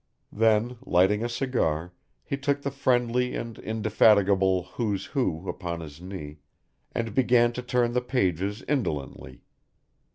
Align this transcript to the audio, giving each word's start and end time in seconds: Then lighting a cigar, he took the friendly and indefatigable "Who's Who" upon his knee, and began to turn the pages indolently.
Then 0.31 0.77
lighting 0.83 1.23
a 1.23 1.29
cigar, 1.29 1.93
he 2.23 2.35
took 2.35 2.63
the 2.63 2.71
friendly 2.71 3.35
and 3.35 3.59
indefatigable 3.59 4.63
"Who's 4.73 5.05
Who" 5.13 5.47
upon 5.47 5.81
his 5.81 6.01
knee, 6.01 6.39
and 6.91 7.13
began 7.13 7.53
to 7.53 7.61
turn 7.61 7.93
the 7.93 8.01
pages 8.01 8.63
indolently. 8.67 9.41